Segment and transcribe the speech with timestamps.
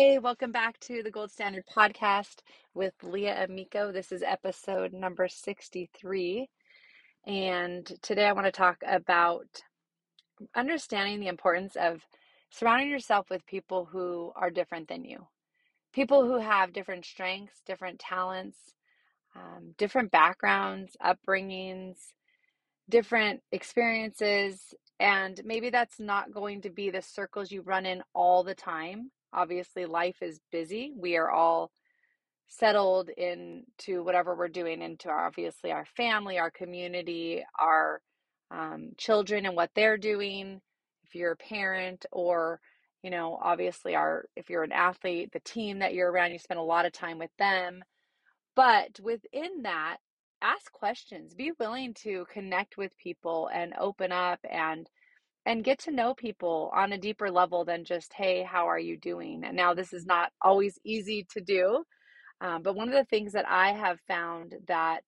[0.00, 2.42] Hey, welcome back to the Gold Standard Podcast
[2.72, 3.90] with Leah Amico.
[3.90, 6.48] This is episode number 63.
[7.26, 9.48] And today I want to talk about
[10.54, 12.00] understanding the importance of
[12.48, 15.26] surrounding yourself with people who are different than you,
[15.92, 18.56] people who have different strengths, different talents,
[19.34, 21.96] um, different backgrounds, upbringings,
[22.88, 24.74] different experiences.
[25.00, 29.10] And maybe that's not going to be the circles you run in all the time
[29.32, 30.92] Obviously, life is busy.
[30.96, 31.70] We are all
[32.48, 38.00] settled into whatever we're doing, into our, obviously our family, our community, our
[38.50, 40.60] um, children, and what they're doing.
[41.04, 42.60] If you're a parent, or
[43.02, 46.60] you know, obviously, our if you're an athlete, the team that you're around, you spend
[46.60, 47.82] a lot of time with them.
[48.56, 49.98] But within that,
[50.42, 51.34] ask questions.
[51.34, 54.88] Be willing to connect with people and open up and
[55.48, 58.98] and get to know people on a deeper level than just, hey, how are you
[58.98, 59.44] doing?
[59.44, 61.84] And now, this is not always easy to do.
[62.42, 65.04] Um, but one of the things that I have found that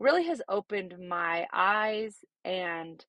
[0.00, 2.16] really has opened my eyes
[2.46, 3.04] and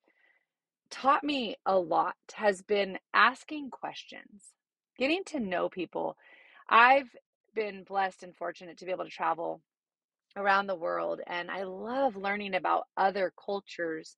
[0.92, 4.48] taught me a lot has been asking questions,
[4.98, 6.18] getting to know people.
[6.68, 7.10] I've
[7.56, 9.62] been blessed and fortunate to be able to travel
[10.36, 14.18] around the world, and I love learning about other cultures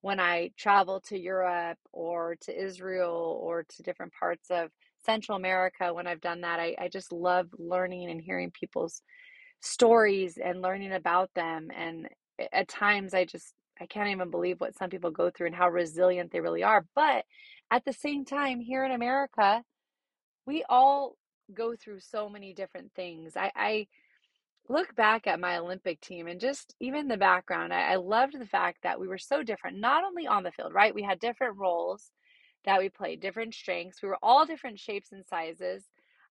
[0.00, 4.70] when I travel to Europe or to Israel or to different parts of
[5.04, 9.02] Central America, when I've done that, I, I just love learning and hearing people's
[9.60, 11.68] stories and learning about them.
[11.76, 12.08] And
[12.52, 15.68] at times, I just, I can't even believe what some people go through and how
[15.68, 16.84] resilient they really are.
[16.94, 17.24] But
[17.70, 19.62] at the same time, here in America,
[20.46, 21.16] we all
[21.52, 23.36] go through so many different things.
[23.36, 23.86] I, I
[24.68, 28.46] look back at my Olympic team and just even the background, I, I loved the
[28.46, 30.94] fact that we were so different, not only on the field, right?
[30.94, 32.10] We had different roles
[32.64, 34.02] that we played, different strengths.
[34.02, 35.84] We were all different shapes and sizes.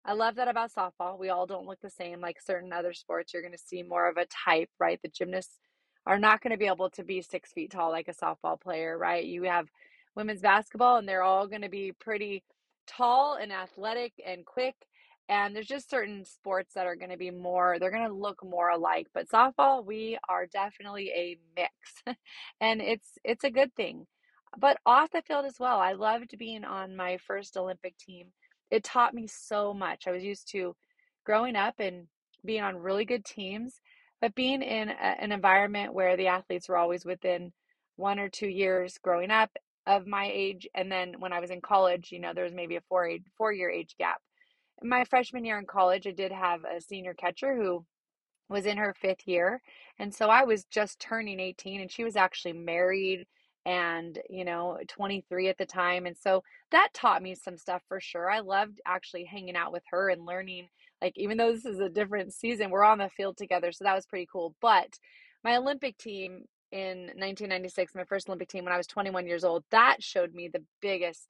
[0.04, 1.18] I love that about softball.
[1.18, 3.32] We all don't look the same like certain other sports.
[3.32, 5.00] You're going to see more of a type, right?
[5.02, 5.58] The gymnasts
[6.06, 8.96] are not going to be able to be six feet tall like a softball player,
[8.96, 9.24] right?
[9.24, 9.68] You have
[10.14, 12.44] women's basketball, and they're all going to be pretty
[12.86, 14.74] tall and athletic and quick
[15.28, 18.44] and there's just certain sports that are going to be more they're going to look
[18.44, 22.18] more alike but softball we are definitely a mix
[22.60, 24.06] and it's it's a good thing.
[24.58, 28.28] But off the field as well i loved being on my first olympic team.
[28.70, 30.04] It taught me so much.
[30.06, 30.76] I was used to
[31.24, 32.06] growing up and
[32.44, 33.80] being on really good teams
[34.20, 37.52] but being in a, an environment where the athletes were always within
[37.96, 39.50] one or two years growing up
[39.86, 42.76] of my age and then when i was in college you know there was maybe
[42.76, 44.20] a four age four year age gap
[44.82, 47.84] my freshman year in college, I did have a senior catcher who
[48.48, 49.60] was in her fifth year.
[49.98, 53.26] And so I was just turning 18 and she was actually married
[53.66, 56.06] and, you know, 23 at the time.
[56.06, 58.30] And so that taught me some stuff for sure.
[58.30, 60.68] I loved actually hanging out with her and learning.
[61.02, 63.70] Like, even though this is a different season, we're on the field together.
[63.72, 64.54] So that was pretty cool.
[64.62, 64.98] But
[65.44, 69.64] my Olympic team in 1996, my first Olympic team when I was 21 years old,
[69.70, 71.28] that showed me the biggest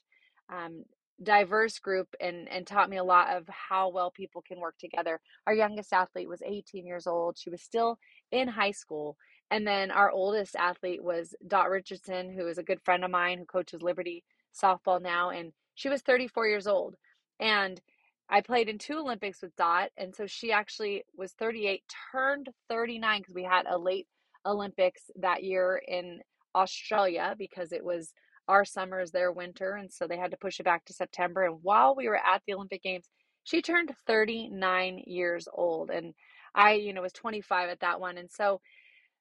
[0.48, 0.84] um,
[1.22, 5.20] diverse group and and taught me a lot of how well people can work together.
[5.46, 7.38] Our youngest athlete was 18 years old.
[7.38, 7.98] She was still
[8.30, 9.16] in high school.
[9.50, 13.38] And then our oldest athlete was Dot Richardson, who is a good friend of mine
[13.38, 14.24] who coaches Liberty
[14.54, 16.96] softball now and she was 34 years old.
[17.40, 17.80] And
[18.28, 23.20] I played in two Olympics with Dot and so she actually was 38 turned 39
[23.20, 24.06] because we had a late
[24.46, 26.20] Olympics that year in
[26.54, 28.12] Australia because it was
[28.48, 31.44] our summer is their winter, and so they had to push it back to September.
[31.44, 33.06] And while we were at the Olympic Games,
[33.44, 36.14] she turned 39 years old, and
[36.54, 38.18] I, you know, was 25 at that one.
[38.18, 38.60] And so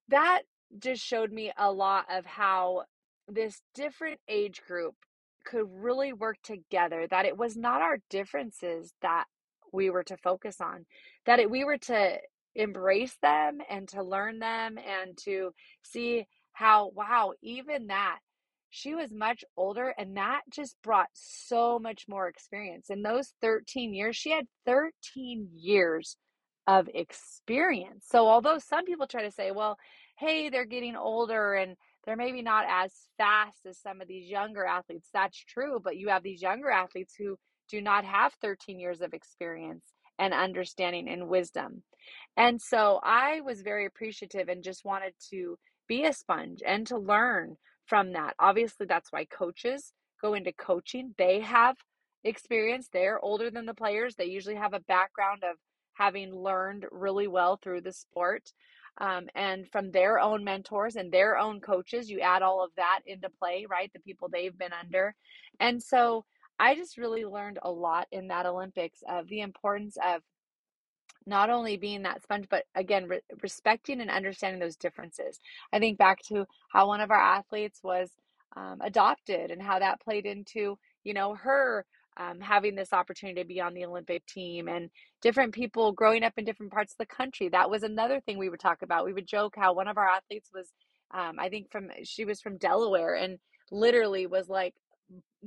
[0.10, 0.42] that
[0.80, 2.84] just showed me a lot of how
[3.28, 4.96] this different age group
[5.46, 9.26] could really work together, that it was not our differences that
[9.72, 10.86] we were to focus on,
[11.26, 12.18] that it, we were to
[12.56, 15.52] embrace them and to learn them and to
[15.84, 18.20] see how, wow, even that
[18.78, 23.94] she was much older and that just brought so much more experience in those 13
[23.94, 26.18] years she had 13 years
[26.68, 29.78] of experience so although some people try to say well
[30.18, 31.76] hey they're getting older and
[32.06, 36.10] they're maybe not as fast as some of these younger athletes that's true but you
[36.10, 37.38] have these younger athletes who
[37.70, 39.84] do not have 13 years of experience
[40.20, 41.84] and understanding and wisdom.
[42.36, 45.58] And so I was very appreciative and just wanted to
[45.88, 47.56] be a sponge and to learn
[47.88, 48.36] from that.
[48.40, 51.14] Obviously, that's why coaches go into coaching.
[51.18, 51.76] They have
[52.24, 55.58] experience, they're older than the players, they usually have a background of
[55.94, 58.52] having learned really well through the sport.
[59.00, 63.02] Um, and from their own mentors and their own coaches, you add all of that
[63.06, 63.92] into play, right?
[63.94, 65.14] The people they've been under.
[65.60, 66.26] And so
[66.60, 70.22] I just really learned a lot in that Olympics of the importance of
[71.28, 75.40] not only being that sponge, but again, re- respecting and understanding those differences.
[75.74, 78.10] I think back to how one of our athletes was
[78.56, 81.86] um, adopted and how that played into, you know, her
[82.18, 84.90] um, having this opportunity to be on the Olympic team and
[85.22, 87.50] different people growing up in different parts of the country.
[87.50, 89.06] That was another thing we would talk about.
[89.06, 90.70] We would joke how one of our athletes was,
[91.14, 93.38] um, I think, from she was from Delaware and
[93.72, 94.74] literally was like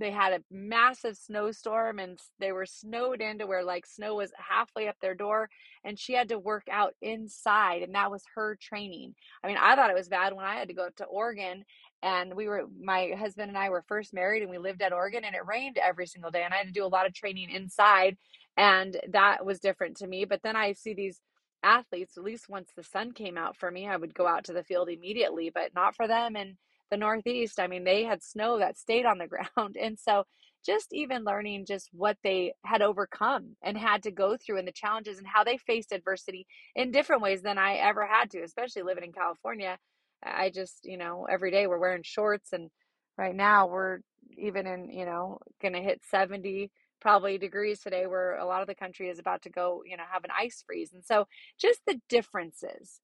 [0.01, 4.33] they had a massive snowstorm and they were snowed in to where like snow was
[4.37, 5.49] halfway up their door
[5.85, 9.15] and she had to work out inside and that was her training.
[9.45, 11.65] I mean, I thought it was bad when I had to go to Oregon
[12.03, 15.25] and we were my husband and I were first married and we lived at Oregon
[15.25, 17.51] and it rained every single day and I had to do a lot of training
[17.51, 18.17] inside
[18.57, 20.25] and that was different to me.
[20.25, 21.21] But then I see these
[21.63, 24.55] athletes, at least once the sun came out for me, I would go out to
[24.55, 26.57] the field immediately, but not for them and
[26.91, 29.27] the Northeast, I mean, they had snow that stayed on the
[29.57, 29.77] ground.
[29.81, 30.25] And so
[30.65, 34.73] just even learning just what they had overcome and had to go through and the
[34.73, 36.47] challenges and how they faced adversity
[36.77, 39.79] in different ways than I ever had to, especially living in California.
[40.23, 42.69] I just, you know, every day we're wearing shorts and
[43.17, 44.01] right now we're
[44.37, 46.71] even in, you know, going to hit 70
[47.01, 50.03] probably degrees today where a lot of the country is about to go, you know,
[50.13, 50.93] have an ice freeze.
[50.93, 51.27] And so
[51.59, 53.01] just the differences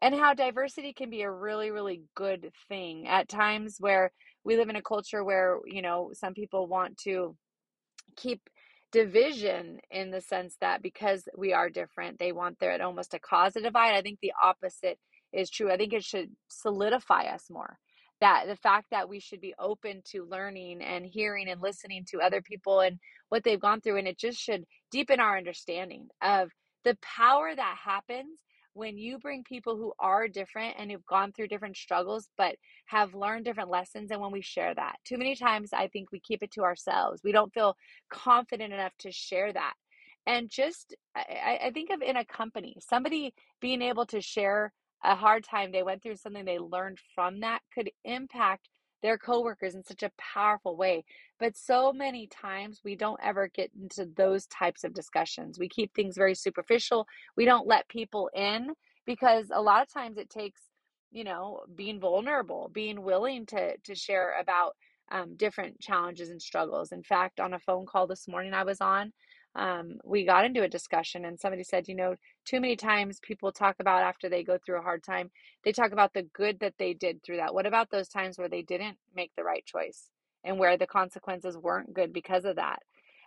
[0.00, 4.12] and how diversity can be a really really good thing at times where
[4.44, 7.36] we live in a culture where you know some people want to
[8.16, 8.40] keep
[8.90, 13.18] division in the sense that because we are different they want there at almost a
[13.18, 14.98] cause to divide i think the opposite
[15.32, 15.70] is true.
[15.70, 17.78] I think it should solidify us more
[18.20, 22.20] that the fact that we should be open to learning and hearing and listening to
[22.20, 22.98] other people and
[23.28, 26.50] what they've gone through and it just should deepen our understanding of
[26.84, 28.40] the power that happens
[28.78, 32.54] when you bring people who are different and who've gone through different struggles but
[32.86, 34.94] have learned different lessons and when we share that.
[35.04, 37.20] Too many times i think we keep it to ourselves.
[37.24, 37.76] We don't feel
[38.08, 39.74] confident enough to share that.
[40.26, 44.72] And just I, I think of in a company somebody being able to share
[45.02, 48.68] a hard time they went through something they learned from that could impact
[49.02, 51.04] their coworkers in such a powerful way.
[51.38, 55.58] But so many times we don't ever get into those types of discussions.
[55.58, 57.06] We keep things very superficial.
[57.36, 58.70] We don't let people in
[59.06, 60.62] because a lot of times it takes,
[61.10, 64.74] you know, being vulnerable, being willing to to share about
[65.10, 66.92] um, different challenges and struggles.
[66.92, 69.12] In fact, on a phone call this morning I was on,
[69.58, 72.14] um, we got into a discussion and somebody said, you know,
[72.44, 75.30] too many times people talk about after they go through a hard time,
[75.64, 77.54] they talk about the good that they did through that.
[77.54, 80.10] What about those times where they didn't make the right choice
[80.44, 82.80] and where the consequences weren't good because of that?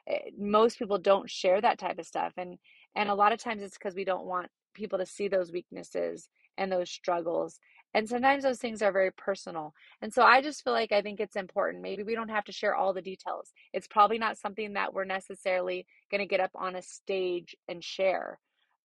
[0.08, 2.58] Eh, most people don't share that type of stuff and
[2.96, 6.30] and a lot of times it's because we don't want people to see those weaknesses
[6.58, 7.60] and those struggles
[7.94, 9.74] and sometimes those things are very personal.
[10.02, 11.84] And so I just feel like I think it's important.
[11.84, 13.52] Maybe we don't have to share all the details.
[13.74, 17.84] It's probably not something that we're necessarily going to get up on a stage and
[17.84, 18.40] share.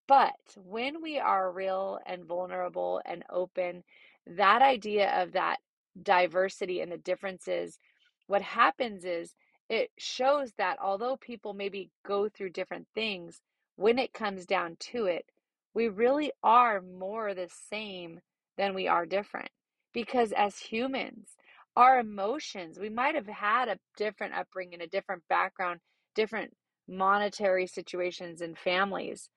[0.09, 3.85] But when we are real and vulnerable and open,
[4.27, 5.59] that idea of that
[6.03, 7.79] diversity and the differences,
[8.27, 9.35] what happens is
[9.69, 13.41] it shows that although people maybe go through different things,
[13.77, 15.27] when it comes down to it,
[15.75, 18.21] we really are more the same
[18.57, 19.51] than we are different.
[19.93, 21.29] Because as humans,
[21.77, 25.81] our emotions, we might have had a different upbringing, a different background,
[26.15, 26.55] different
[26.89, 29.29] monetary situations and families.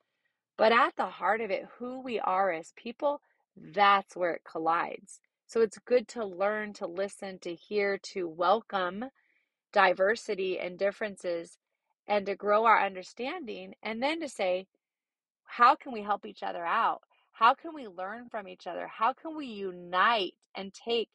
[0.57, 3.21] But at the heart of it, who we are as people,
[3.55, 5.19] that's where it collides.
[5.47, 9.05] So it's good to learn to listen, to hear, to welcome
[9.73, 11.57] diversity and differences,
[12.07, 14.67] and to grow our understanding, and then to say,
[15.45, 17.01] how can we help each other out?
[17.39, 18.85] How can we learn from each other?
[18.93, 21.07] How can we unite and take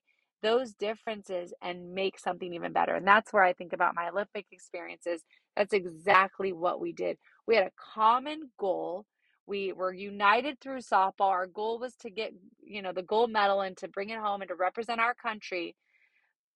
[0.42, 2.94] those differences and make something even better?
[2.94, 5.22] And that's where I think about my Olympic experiences.
[5.54, 7.18] That's exactly what we did.
[7.46, 9.04] We had a common goal.
[9.46, 11.28] We were united through softball.
[11.28, 14.40] Our goal was to get, you know, the gold medal and to bring it home
[14.40, 15.76] and to represent our country.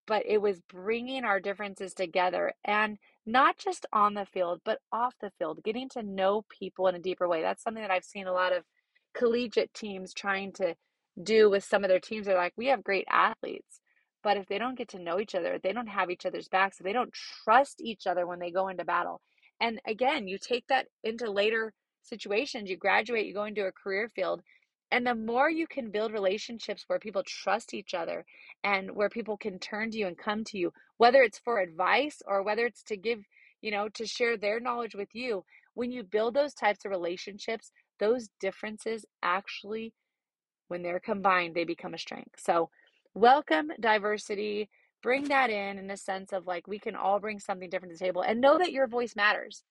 [0.07, 2.97] But it was bringing our differences together and
[3.27, 6.99] not just on the field, but off the field, getting to know people in a
[6.99, 7.43] deeper way.
[7.43, 8.65] That's something that I've seen a lot of
[9.19, 10.75] collegiate teams trying to
[11.23, 13.81] do with some of their teams are like, we have great athletes,
[14.23, 16.79] but if they don't get to know each other, they don't have each other's backs,
[16.79, 17.13] they don't
[17.45, 19.21] trust each other when they go into battle.
[19.61, 21.73] And again, you take that into later
[22.03, 24.43] situations, you graduate, you go into a career field,
[24.91, 28.25] and the more you can build relationships where people trust each other
[28.65, 32.23] and where people can turn to you and come to you, whether it's for advice
[32.27, 33.21] or whether it's to give,
[33.61, 35.45] you know, to share their knowledge with you,
[35.75, 39.93] when you build those types of relationships, those differences actually,
[40.69, 42.37] when they're combined, they become a strength.
[42.39, 42.71] So,
[43.15, 44.69] welcome diversity.
[45.03, 47.99] Bring that in in a sense of like we can all bring something different to
[47.99, 49.65] the table and know that your voice matters.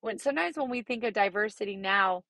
[0.00, 2.24] When sometimes when we think of diversity now,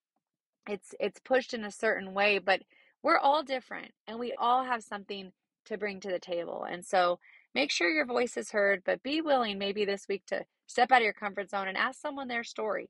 [0.69, 2.61] it's it's pushed in a certain way but
[3.03, 5.33] we're all different and we all have something
[5.65, 7.19] to bring to the table and so
[7.55, 11.01] make sure your voice is heard but be willing maybe this week to step out
[11.01, 12.89] of your comfort zone and ask someone their story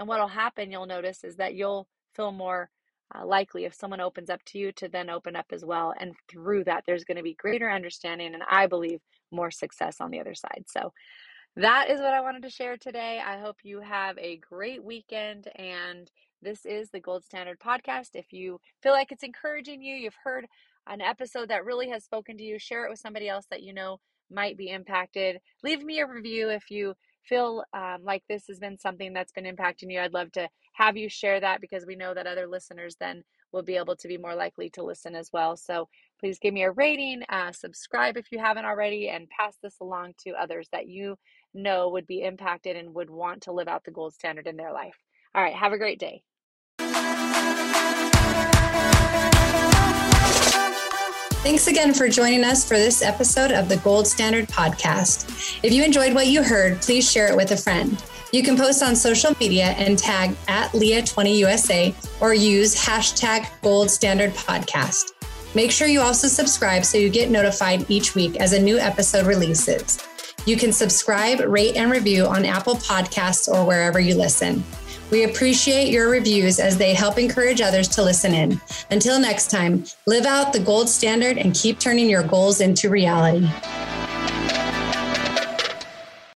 [0.00, 2.70] and what'll happen you'll notice is that you'll feel more
[3.14, 6.14] uh, likely if someone opens up to you to then open up as well and
[6.28, 10.18] through that there's going to be greater understanding and i believe more success on the
[10.20, 10.92] other side so
[11.56, 13.20] that is what I wanted to share today.
[13.24, 15.48] I hope you have a great weekend.
[15.56, 18.10] And this is the Gold Standard Podcast.
[18.14, 20.46] If you feel like it's encouraging you, you've heard
[20.86, 23.74] an episode that really has spoken to you, share it with somebody else that you
[23.74, 23.98] know
[24.30, 25.40] might be impacted.
[25.62, 29.44] Leave me a review if you feel um, like this has been something that's been
[29.44, 30.00] impacting you.
[30.00, 33.22] I'd love to have you share that because we know that other listeners then
[33.52, 35.56] will be able to be more likely to listen as well.
[35.56, 39.76] So please give me a rating, uh, subscribe if you haven't already, and pass this
[39.80, 41.16] along to others that you
[41.54, 44.72] know would be impacted and would want to live out the gold standard in their
[44.72, 44.96] life.
[45.34, 46.22] All right, have a great day.
[51.42, 55.58] Thanks again for joining us for this episode of the Gold Standard Podcast.
[55.62, 57.96] If you enjoyed what you heard, please share it with a friend.
[58.30, 64.32] You can post on social media and tag at Leah20USA or use hashtag Gold Standard
[64.34, 65.12] Podcast.
[65.54, 69.26] Make sure you also subscribe so you get notified each week as a new episode
[69.26, 69.98] releases.
[70.44, 74.62] You can subscribe, rate, and review on Apple Podcasts or wherever you listen.
[75.10, 78.60] We appreciate your reviews as they help encourage others to listen in.
[78.90, 83.48] Until next time, live out the gold standard and keep turning your goals into reality.